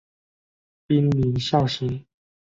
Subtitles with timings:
[0.87, 2.03] 滨名孝行。